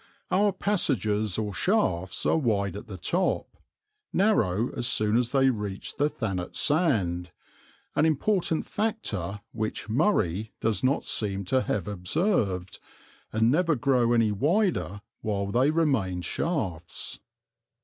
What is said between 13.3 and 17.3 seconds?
and never grow any wider while they remain shafts.)